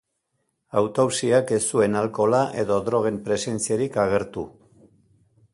[0.79, 4.51] Autopsiak ez zuen alkohola edo drogen presentziarik agertu.